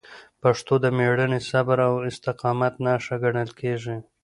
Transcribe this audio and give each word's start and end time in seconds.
پښتو 0.41 0.73
د 0.81 0.85
میړانې، 0.97 1.39
صبر 1.49 1.77
او 1.87 1.93
استقامت 2.09 2.73
نښه 2.85 3.15
ګڼل 3.23 3.49
کېږي. 3.59 3.97